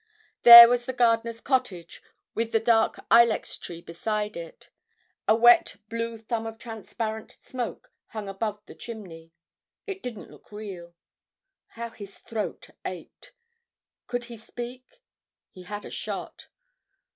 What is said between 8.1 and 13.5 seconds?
above the chimney. It didn't look real. How his throat ached!